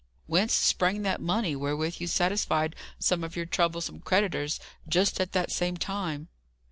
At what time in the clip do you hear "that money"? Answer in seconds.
1.03-1.55